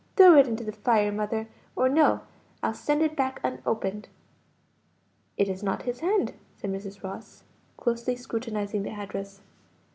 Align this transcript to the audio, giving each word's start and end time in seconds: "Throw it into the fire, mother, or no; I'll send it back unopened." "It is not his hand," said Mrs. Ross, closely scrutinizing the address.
"Throw 0.15 0.35
it 0.35 0.47
into 0.47 0.63
the 0.63 0.71
fire, 0.71 1.11
mother, 1.11 1.47
or 1.75 1.87
no; 1.87 2.21
I'll 2.63 2.73
send 2.73 3.03
it 3.03 3.15
back 3.15 3.39
unopened." 3.43 4.09
"It 5.37 5.47
is 5.47 5.61
not 5.61 5.83
his 5.83 5.99
hand," 5.99 6.33
said 6.57 6.71
Mrs. 6.71 7.03
Ross, 7.03 7.43
closely 7.77 8.15
scrutinizing 8.15 8.81
the 8.81 8.89
address. 8.89 9.41